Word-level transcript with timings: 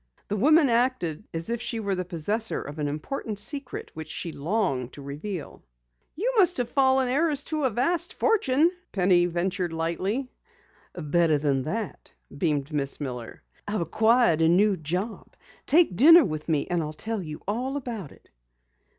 The 0.29 0.35
woman 0.35 0.67
acted 0.67 1.25
as 1.31 1.51
if 1.51 1.61
she 1.61 1.79
were 1.79 1.93
the 1.93 2.03
possessor 2.03 2.59
of 2.59 2.79
an 2.79 2.87
important 2.87 3.37
secret 3.37 3.91
which 3.93 4.09
she 4.09 4.31
longed 4.31 4.93
to 4.93 5.01
reveal. 5.03 5.63
"You 6.15 6.33
must 6.39 6.57
have 6.57 6.69
fallen 6.71 7.07
heiress 7.07 7.43
to 7.43 7.65
a 7.65 7.69
vast 7.69 8.15
fortune," 8.15 8.71
Penny 8.91 9.27
ventured 9.27 9.71
lightly. 9.73 10.31
"Better 10.95 11.37
than 11.37 11.61
that," 11.61 12.11
beamed 12.35 12.73
Miss 12.73 12.99
Miller. 12.99 13.43
"I've 13.67 13.81
acquired 13.81 14.41
a 14.41 14.49
new 14.49 14.75
job. 14.75 15.35
Take 15.67 15.95
dinner 15.95 16.25
with 16.25 16.49
me 16.49 16.65
and 16.65 16.81
I'll 16.81 16.93
tell 16.93 17.21
you 17.21 17.43
all 17.47 17.77
about 17.77 18.11
it." 18.11 18.27